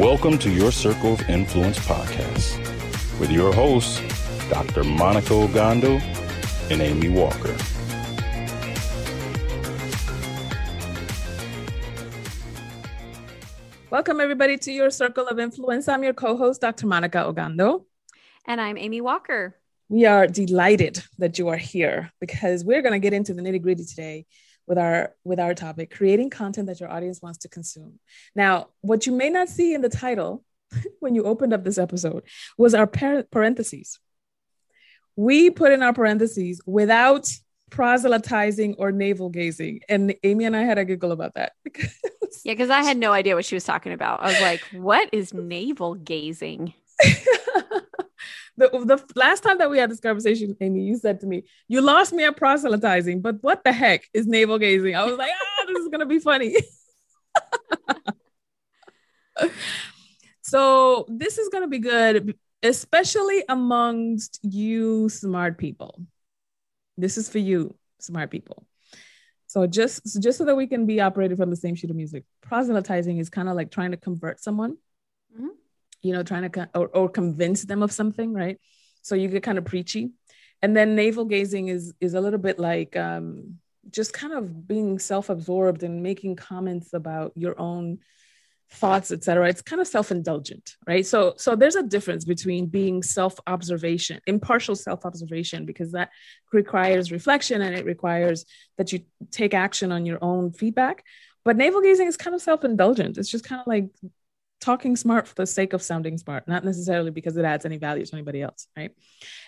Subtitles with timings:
[0.00, 2.58] Welcome to your Circle of Influence podcast
[3.20, 4.00] with your hosts,
[4.48, 4.82] Dr.
[4.82, 6.00] Monica Ogando
[6.70, 7.54] and Amy Walker.
[13.90, 15.86] Welcome, everybody, to your Circle of Influence.
[15.86, 16.86] I'm your co host, Dr.
[16.86, 17.84] Monica Ogando.
[18.46, 19.54] And I'm Amy Walker.
[19.90, 23.60] We are delighted that you are here because we're going to get into the nitty
[23.60, 24.24] gritty today
[24.70, 27.98] with our with our topic creating content that your audience wants to consume.
[28.36, 30.44] Now what you may not see in the title
[31.00, 32.22] when you opened up this episode
[32.56, 33.98] was our par- parentheses.
[35.16, 37.28] We put in our parentheses without
[37.70, 39.80] proselytizing or navel gazing.
[39.88, 41.92] And amy and i had a giggle about that because
[42.44, 44.22] yeah because i had no idea what she was talking about.
[44.22, 46.74] I was like what is navel gazing
[48.60, 51.80] the, the last time that we had this conversation, Amy, you said to me, You
[51.80, 54.94] lost me at proselytizing, but what the heck is navel gazing?
[54.94, 56.56] I was like, Ah, this is going to be funny.
[60.42, 66.02] so, this is going to be good, especially amongst you smart people.
[66.98, 68.66] This is for you, smart people.
[69.46, 72.22] So just just so that we can be operated from the same sheet of music,
[72.40, 74.76] proselytizing is kind of like trying to convert someone
[76.02, 78.58] you know, trying to or, or convince them of something, right?
[79.02, 80.10] So you get kind of preachy.
[80.62, 83.58] And then navel gazing is is a little bit like um,
[83.90, 87.98] just kind of being self-absorbed and making comments about your own
[88.72, 94.20] thoughts etc it's kind of self-indulgent right so so there's a difference between being self-observation
[94.28, 96.10] impartial self-observation because that
[96.52, 98.44] requires reflection and it requires
[98.78, 99.00] that you
[99.32, 101.02] take action on your own feedback
[101.44, 103.88] but navel gazing is kind of self-indulgent it's just kind of like
[104.60, 108.04] talking smart for the sake of sounding smart, not necessarily because it adds any value
[108.04, 108.92] to anybody else, right?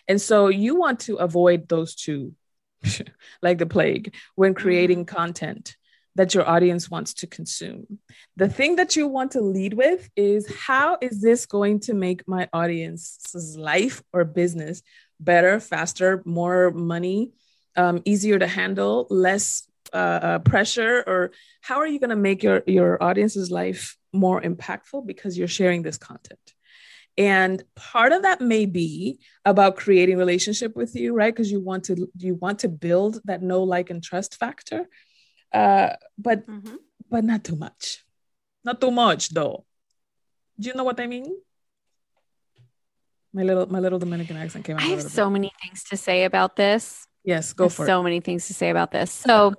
[0.09, 2.35] And so you want to avoid those two
[3.43, 5.17] like the plague when creating mm-hmm.
[5.17, 5.77] content
[6.15, 7.99] that your audience wants to consume.
[8.37, 12.29] The thing that you want to lead with is how is this going to make
[12.29, 14.83] my audience's life or business
[15.19, 17.33] better, faster, more money,
[17.77, 22.43] um, easier to handle, less uh, uh, pressure, or how are you going to make
[22.43, 26.41] your your audience's life more impactful because you're sharing this content.
[27.19, 31.35] And part of that may be about creating relationship with you, right?
[31.35, 34.89] Because you want to you want to build that know, like, and trust factor.
[35.53, 36.77] Uh, but mm-hmm.
[37.11, 38.05] but not too much.
[38.65, 39.67] Not too much though.
[40.59, 41.37] Do you know what I mean?
[43.35, 44.83] My little my little Dominican accent came out.
[44.83, 45.33] I have so bit.
[45.33, 47.07] many things to say about this.
[47.25, 47.87] Yes, go for so it.
[47.87, 49.13] So many things to say about this.
[49.13, 49.55] So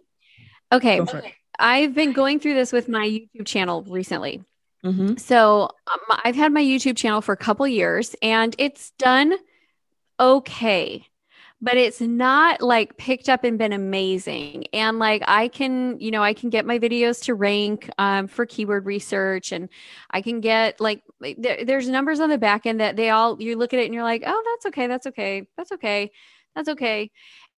[0.71, 1.01] okay.
[1.01, 1.35] okay.
[1.59, 4.43] I've been going through this with my YouTube channel recently.
[4.83, 5.15] Mm-hmm.
[5.17, 9.33] So um, I've had my YouTube channel for a couple years and it's done
[10.19, 11.07] okay,
[11.61, 14.65] but it's not like picked up and been amazing.
[14.73, 18.45] And like I can, you know, I can get my videos to rank um, for
[18.45, 19.69] keyword research and
[20.11, 21.01] I can get like,
[21.37, 23.93] there, there's numbers on the back end that they all, you look at it and
[23.93, 24.87] you're like, oh, that's okay.
[24.87, 25.47] That's okay.
[25.55, 26.11] That's okay.
[26.55, 27.09] That's okay.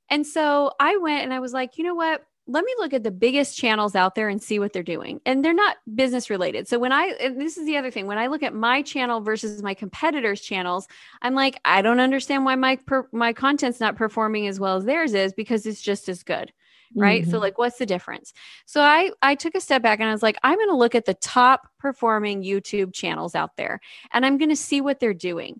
[0.10, 2.24] And so I went and I was like, you know what?
[2.48, 5.20] Let me look at the biggest channels out there and see what they're doing.
[5.26, 6.68] And they're not business related.
[6.68, 9.64] So when I, this is the other thing, when I look at my channel versus
[9.64, 10.88] my competitors' channels,
[11.22, 14.86] I'm like, I don't understand why my per, my content's not performing as well as
[14.86, 16.54] theirs is because it's just as good.
[16.96, 17.24] Right.
[17.24, 17.32] Mm-hmm.
[17.32, 18.32] So like what's the difference?
[18.66, 20.96] So I I took a step back and I was like, I'm going to look
[20.96, 23.82] at the top performing YouTube channels out there
[24.14, 25.60] and I'm going to see what they're doing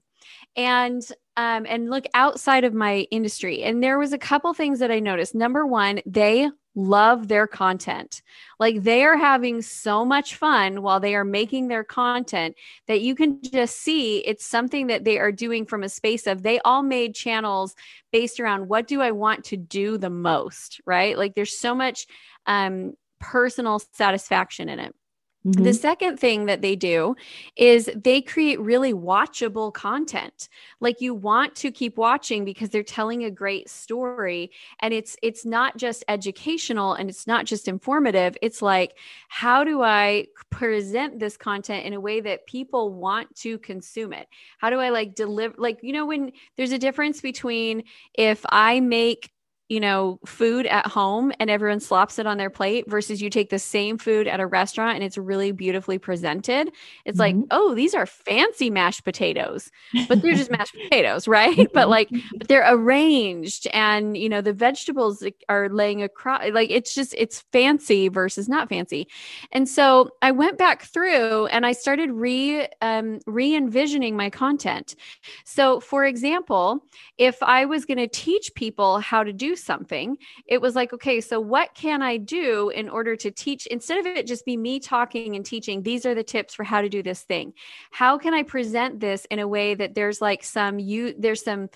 [0.56, 1.02] and
[1.38, 3.64] um, and look outside of my industry.
[3.64, 5.36] And there was a couple things that I noticed.
[5.36, 8.22] Number one, they love their content.
[8.60, 12.56] Like they are having so much fun while they are making their content
[12.88, 16.44] that you can just see it's something that they are doing from a space of
[16.44, 17.76] they all made channels
[18.12, 21.18] based around what do I want to do the most, right?
[21.18, 22.08] Like there's so much
[22.46, 24.96] um, personal satisfaction in it.
[25.46, 25.64] Mm-hmm.
[25.64, 27.16] The second thing that they do
[27.56, 30.50] is they create really watchable content.
[30.80, 35.46] Like you want to keep watching because they're telling a great story and it's it's
[35.46, 38.36] not just educational and it's not just informative.
[38.42, 38.98] It's like
[39.28, 44.28] how do I present this content in a way that people want to consume it?
[44.58, 47.84] How do I like deliver like you know when there's a difference between
[48.16, 49.32] if I make
[49.68, 53.50] you know, food at home and everyone slops it on their plate versus you take
[53.50, 56.72] the same food at a restaurant and it's really beautifully presented.
[57.04, 57.40] It's mm-hmm.
[57.40, 59.72] like, oh, these are fancy mashed potatoes,
[60.08, 61.68] but they're just mashed potatoes, right?
[61.74, 66.94] but like, but they're arranged and, you know, the vegetables are laying across, like, it's
[66.94, 69.08] just, it's fancy versus not fancy.
[69.52, 74.96] And so I went back through and I started re, um, re envisioning my content.
[75.44, 76.84] So, for example,
[77.18, 81.22] if I was going to teach people how to do something, it was like, okay,
[81.22, 83.66] so what can I do in order to teach?
[83.68, 86.82] Instead of it just be me talking and teaching, these are the tips for how
[86.82, 87.54] to do this thing.
[87.92, 91.70] How can I present this in a way that there's like some you there's some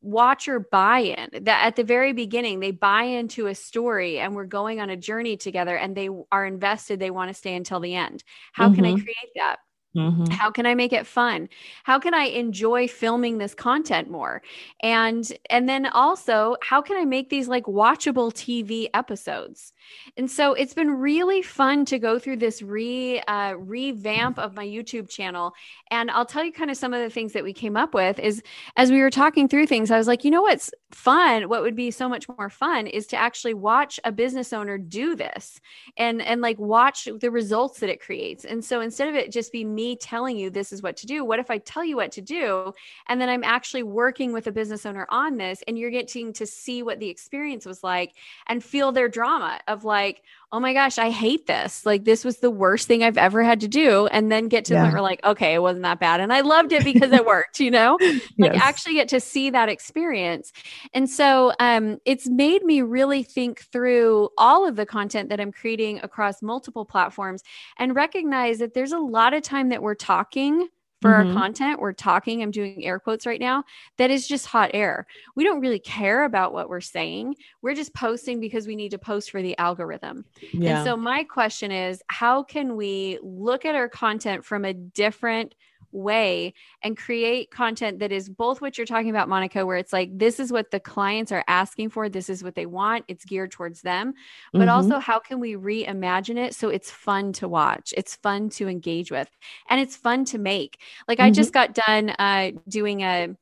[0.00, 4.80] watcher buy-in that at the very beginning they buy into a story and we're going
[4.80, 8.24] on a journey together and they are invested they want to stay until the end
[8.52, 8.76] how mm-hmm.
[8.76, 9.02] can i mm-hmm.
[9.02, 9.58] create that
[9.96, 10.26] Mm-hmm.
[10.26, 11.48] How can I make it fun?
[11.84, 14.42] How can I enjoy filming this content more?
[14.82, 19.72] And and then also, how can I make these like watchable TV episodes?
[20.16, 24.66] And so it's been really fun to go through this re uh, revamp of my
[24.66, 25.54] YouTube channel.
[25.90, 28.18] And I'll tell you kind of some of the things that we came up with
[28.18, 28.42] is
[28.76, 31.48] as we were talking through things, I was like, you know what's fun?
[31.48, 35.16] What would be so much more fun is to actually watch a business owner do
[35.16, 35.60] this
[35.96, 38.44] and and like watch the results that it creates.
[38.44, 41.38] And so instead of it just be telling you this is what to do, what
[41.38, 42.72] if I tell you what to do?
[43.08, 46.46] And then I'm actually working with a business owner on this and you're getting to
[46.46, 48.14] see what the experience was like
[48.48, 50.22] and feel their drama of like,
[50.56, 51.84] oh my gosh, I hate this.
[51.84, 54.06] Like this was the worst thing I've ever had to do.
[54.06, 54.80] And then get to yeah.
[54.80, 56.18] the point where like, okay, it wasn't that bad.
[56.18, 57.98] And I loved it because it worked, you know,
[58.38, 58.62] like yes.
[58.62, 60.54] actually get to see that experience.
[60.94, 65.52] And so um, it's made me really think through all of the content that I'm
[65.52, 67.42] creating across multiple platforms
[67.78, 70.68] and recognize that there's a lot of time that we're talking
[71.02, 71.28] for mm-hmm.
[71.28, 73.64] our content, we're talking, I'm doing air quotes right now,
[73.98, 75.06] that is just hot air.
[75.34, 77.36] We don't really care about what we're saying.
[77.62, 80.24] We're just posting because we need to post for the algorithm.
[80.52, 80.78] Yeah.
[80.78, 85.54] And so, my question is how can we look at our content from a different
[85.92, 90.16] way and create content that is both what you're talking about, Monica, where it's like,
[90.16, 93.50] this is what the clients are asking for, this is what they want, it's geared
[93.50, 94.14] towards them.
[94.52, 94.70] But mm-hmm.
[94.70, 99.10] also, how can we reimagine it so it's fun to watch, it's fun to engage
[99.10, 99.30] with,
[99.68, 100.80] and it's fun to make?
[101.08, 101.26] Like, mm-hmm.
[101.26, 103.36] I just got done uh, doing a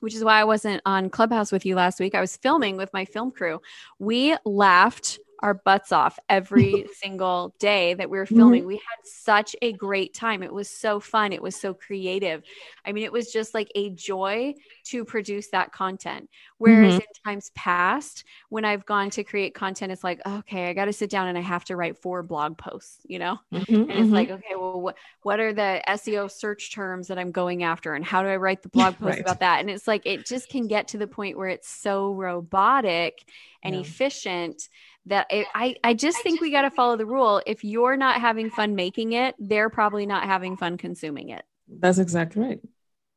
[0.00, 2.14] which is why I wasn't on Clubhouse with you last week.
[2.14, 3.60] I was filming with my film crew.
[3.98, 8.60] We laughed our butts off every single day that we were filming.
[8.60, 8.68] Mm-hmm.
[8.68, 10.42] We had such a great time.
[10.42, 11.32] It was so fun.
[11.32, 12.42] It was so creative.
[12.84, 14.54] I mean, it was just like a joy
[14.86, 16.28] to produce that content.
[16.58, 17.00] Whereas mm-hmm.
[17.00, 20.92] in times past, when I've gone to create content, it's like, okay, I got to
[20.92, 23.38] sit down and I have to write four blog posts, you know?
[23.52, 23.90] Mm-hmm.
[23.96, 24.38] And it's like, mm-hmm.
[24.38, 27.94] okay, well, what, what are the SEO search terms that I'm going after?
[27.94, 29.20] And how do I write the blog post right.
[29.20, 29.60] about that?
[29.60, 33.24] And it's like, it just can get to the point where it's so robotic
[33.62, 33.80] and yeah.
[33.80, 34.68] efficient
[35.06, 37.40] that it, I, I just think we got to follow the rule.
[37.46, 41.44] If you're not having fun making it, they're probably not having fun consuming it.
[41.68, 42.60] That's exactly right.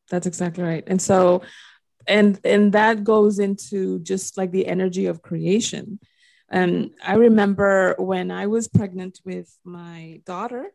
[0.10, 0.84] That's exactly right.
[0.88, 1.42] And so,
[2.08, 6.00] and and that goes into just like the energy of creation.
[6.50, 10.72] And I remember when I was pregnant with my daughter,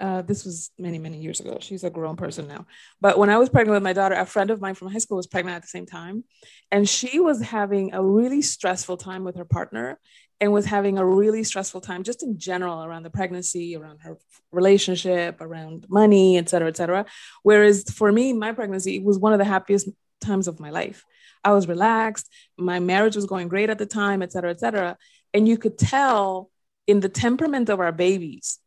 [0.00, 1.58] uh, this was many, many years ago.
[1.60, 2.66] She's a grown person now.
[3.00, 5.16] But when I was pregnant with my daughter, a friend of mine from high school
[5.16, 6.24] was pregnant at the same time.
[6.72, 10.00] And she was having a really stressful time with her partner
[10.42, 14.18] and was having a really stressful time just in general around the pregnancy, around her
[14.50, 17.06] relationship, around money, et cetera, et cetera.
[17.44, 19.88] Whereas for me, my pregnancy was one of the happiest
[20.20, 21.04] times of my life.
[21.44, 22.28] I was relaxed.
[22.58, 24.98] My marriage was going great at the time, et cetera, et cetera.
[25.32, 26.50] And you could tell
[26.88, 28.58] in the temperament of our babies.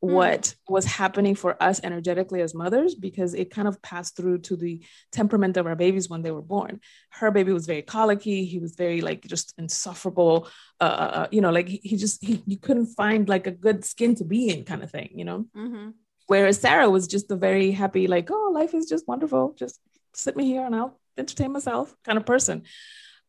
[0.00, 4.56] What was happening for us energetically as mothers because it kind of passed through to
[4.56, 6.80] the temperament of our babies when they were born.
[7.10, 8.44] Her baby was very colicky.
[8.44, 10.48] He was very like just insufferable.
[10.80, 13.50] Uh, uh, uh you know, like he, he just he you couldn't find like a
[13.50, 15.10] good skin to be in kind of thing.
[15.14, 15.46] You know.
[15.56, 15.90] Mm-hmm.
[16.28, 19.54] Whereas Sarah was just a very happy, like, oh, life is just wonderful.
[19.58, 19.80] Just
[20.12, 22.64] sit me here and I'll entertain myself kind of person.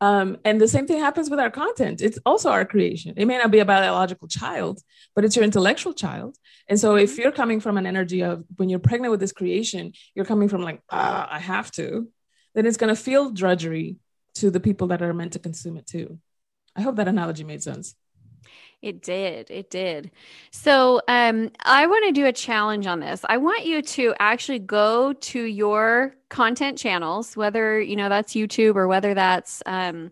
[0.01, 2.01] Um, and the same thing happens with our content.
[2.01, 3.15] It's also our creation.
[3.17, 4.79] It may not be a biological child,
[5.13, 6.37] but it's your intellectual child.
[6.69, 9.93] And so if you're coming from an energy of when you're pregnant with this creation,
[10.15, 12.07] you're coming from like, ah, I have to,
[12.55, 13.97] then it's going to feel drudgery
[14.35, 16.19] to the people that are meant to consume it too.
[16.75, 17.95] I hope that analogy made sense.
[18.81, 19.51] It did.
[19.51, 20.11] It did.
[20.51, 23.25] So, um, I want to do a challenge on this.
[23.27, 28.75] I want you to actually go to your content channels, whether you know that's YouTube
[28.75, 30.11] or whether that's um,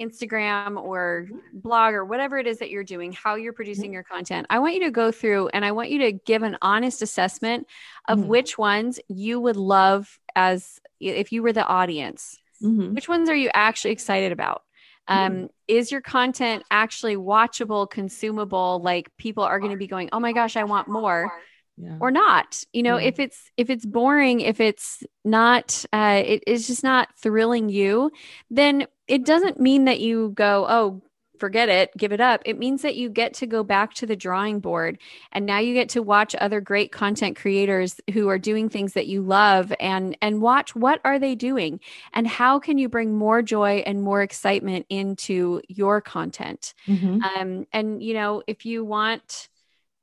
[0.00, 3.94] Instagram or blog or whatever it is that you're doing, how you're producing mm-hmm.
[3.94, 4.46] your content.
[4.50, 7.66] I want you to go through and I want you to give an honest assessment
[8.08, 8.28] of mm-hmm.
[8.28, 12.38] which ones you would love as if you were the audience.
[12.62, 12.94] Mm-hmm.
[12.94, 14.62] Which ones are you actually excited about?
[15.08, 15.48] Um, mm.
[15.68, 18.80] Is your content actually watchable, consumable?
[18.82, 21.32] Like people are going to be going, oh my gosh, I want more.
[21.78, 21.96] Yeah.
[22.00, 23.08] or not you know yeah.
[23.08, 28.10] if it's if it's boring if it's not uh it, it's just not thrilling you
[28.50, 31.02] then it doesn't mean that you go oh
[31.42, 32.40] forget it, give it up.
[32.44, 34.96] It means that you get to go back to the drawing board
[35.32, 39.08] and now you get to watch other great content creators who are doing things that
[39.08, 41.80] you love and and watch what are they doing
[42.14, 46.74] and how can you bring more joy and more excitement into your content.
[46.86, 47.22] Mm-hmm.
[47.24, 49.48] Um, and you know, if you want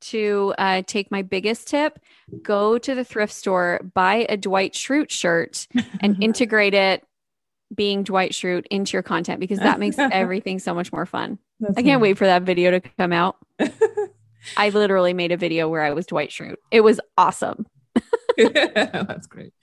[0.01, 2.00] to uh, take my biggest tip,
[2.43, 5.69] go to the thrift store, buy a Dwight Schrute shirt,
[6.01, 7.05] and integrate it
[7.73, 11.39] being Dwight Schrute into your content because that makes everything so much more fun.
[11.59, 12.09] That's I can't nice.
[12.09, 13.38] wait for that video to come out.
[14.57, 16.55] I literally made a video where I was Dwight Schrute.
[16.71, 17.67] It was awesome.
[18.38, 19.53] That's great.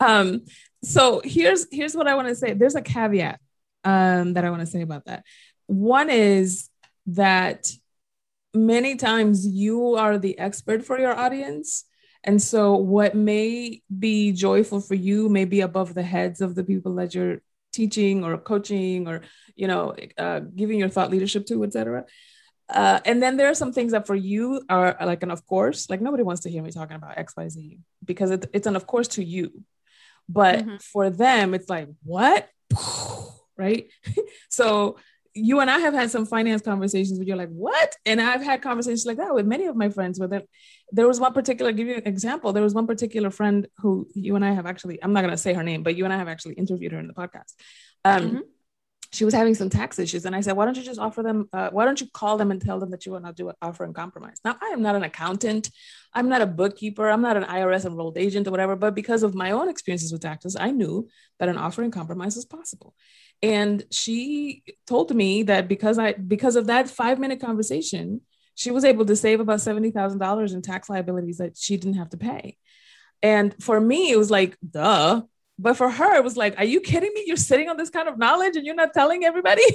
[0.00, 0.42] Um,
[0.82, 2.54] so here's here's what I want to say.
[2.54, 3.40] There's a caveat
[3.84, 5.24] um, that I want to say about that.
[5.66, 6.68] One is
[7.06, 7.70] that
[8.54, 11.84] many times you are the expert for your audience
[12.24, 16.64] and so, what may be joyful for you may be above the heads of the
[16.64, 19.20] people that you're teaching or coaching or
[19.54, 22.06] you know uh, giving your thought leadership to, etc.
[22.70, 25.90] Uh, and then there are some things that for you are like an of course,
[25.90, 28.74] like nobody wants to hear me talking about X, Y, Z because it, it's an
[28.74, 29.62] of course to you,
[30.26, 30.76] but mm-hmm.
[30.78, 32.48] for them it's like what,
[33.58, 33.90] right?
[34.48, 34.96] so
[35.34, 37.96] you and I have had some finance conversations where you're like, what?
[38.06, 40.42] And I've had conversations like that with many of my friends where there,
[40.92, 42.52] there was one particular, give you an example.
[42.52, 45.38] There was one particular friend who you and I have actually, I'm not going to
[45.38, 47.52] say her name, but you and I have actually interviewed her in the podcast.
[48.04, 48.38] Um, mm-hmm.
[49.12, 50.24] She was having some tax issues.
[50.24, 52.50] And I said, why don't you just offer them, uh, why don't you call them
[52.52, 54.40] and tell them that you want to do an offer in compromise?
[54.44, 55.70] Now, I am not an accountant.
[56.12, 57.08] I'm not a bookkeeper.
[57.08, 58.76] I'm not an IRS enrolled agent or whatever.
[58.76, 61.08] But because of my own experiences with taxes, I knew
[61.40, 62.94] that an offer in compromise was possible
[63.42, 68.20] and she told me that because i because of that five minute conversation
[68.54, 72.16] she was able to save about $70000 in tax liabilities that she didn't have to
[72.16, 72.56] pay.
[73.22, 75.22] And for me it was like duh.
[75.58, 77.24] But for her it was like are you kidding me?
[77.26, 79.62] You're sitting on this kind of knowledge and you're not telling everybody?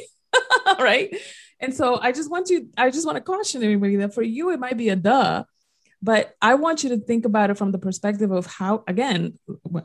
[0.80, 1.16] Right?
[1.60, 4.52] And so i just want you i just want to caution everybody that for you
[4.52, 5.44] it might be a duh
[6.02, 9.38] but I want you to think about it from the perspective of how, again,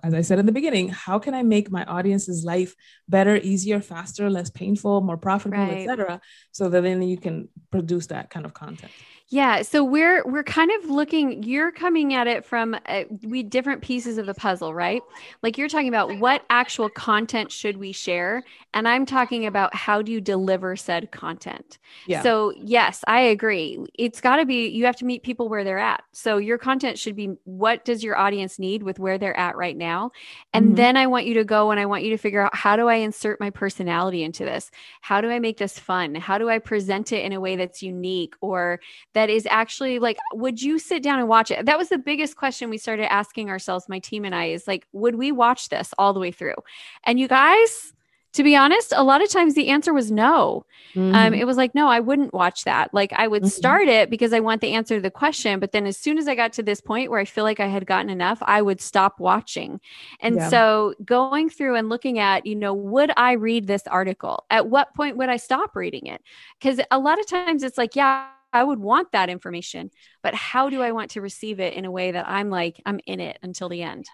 [0.03, 2.75] as I said in the beginning, how can I make my audience's life
[3.09, 5.89] better, easier, faster, less painful, more profitable, right.
[5.89, 6.21] etc.,
[6.53, 8.93] so that then you can produce that kind of content.
[9.29, 13.81] Yeah, so we're we're kind of looking you're coming at it from uh, we different
[13.81, 15.03] pieces of the puzzle, right?
[15.43, 20.03] Like you're talking about what actual content should we share and I'm talking about how
[20.03, 21.79] do you deliver said content.
[22.07, 22.23] Yeah.
[22.23, 23.79] So, yes, I agree.
[23.95, 26.03] It's got to be you have to meet people where they're at.
[26.13, 29.77] So, your content should be what does your audience need with where they're at right
[29.77, 30.11] now?
[30.53, 30.75] And mm-hmm.
[30.75, 32.89] then I want you to go and I want you to figure out how do
[32.89, 34.73] I insert my personality into this?
[35.01, 36.17] How do I make this fun?
[36.17, 38.81] How do I present it in a way that's unique or
[39.15, 41.67] that is actually like, would you sit down and watch it?
[41.67, 44.87] That was the biggest question we started asking ourselves, my team and I, is like,
[44.93, 46.57] would we watch this all the way through?
[47.05, 47.93] And you guys,
[48.35, 50.67] to be honest, a lot of times the answer was no.
[50.97, 51.15] Um, mm-hmm.
[51.15, 52.93] Um, it was like, no, I wouldn't watch that.
[52.93, 53.49] Like I would mm-hmm.
[53.49, 55.61] start it because I want the answer to the question.
[55.61, 57.69] But then as soon as I got to this point where I feel like I
[57.69, 59.81] had gotten enough, I would stop watching.
[60.19, 60.49] And yeah.
[60.49, 64.45] so going through and looking at, you know, would I read this article?
[64.51, 66.21] At what point would I stop reading it?
[66.59, 69.91] Because a lot of times it's like, yeah, I would want that information,
[70.23, 73.01] but how do I want to receive it in a way that I'm like, I'm
[73.05, 74.07] in it until the end?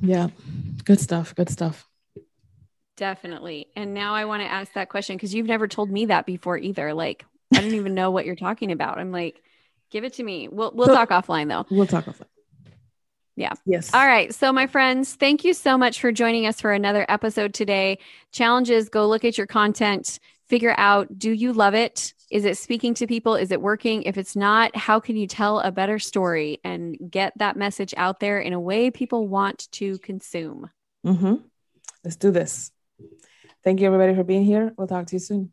[0.00, 0.28] Yeah.
[0.84, 1.34] Good stuff.
[1.34, 1.88] Good stuff.
[2.96, 3.68] Definitely.
[3.74, 6.58] And now I want to ask that question because you've never told me that before
[6.58, 6.92] either.
[6.92, 7.24] Like,
[7.54, 8.98] I don't even know what you're talking about.
[8.98, 9.40] I'm like,
[9.90, 10.48] give it to me.
[10.48, 11.64] We'll we'll so, talk offline though.
[11.74, 12.26] We'll talk offline.
[13.36, 13.52] Yeah.
[13.64, 13.94] Yes.
[13.94, 14.34] All right.
[14.34, 17.98] So, my friends, thank you so much for joining us for another episode today.
[18.32, 22.14] Challenges go look at your content, figure out do you love it?
[22.30, 23.36] Is it speaking to people?
[23.36, 24.02] Is it working?
[24.02, 28.20] If it's not, how can you tell a better story and get that message out
[28.20, 30.70] there in a way people want to consume?
[31.06, 31.36] Mm-hmm.
[32.04, 32.70] Let's do this.
[33.64, 34.72] Thank you, everybody, for being here.
[34.76, 35.52] We'll talk to you soon.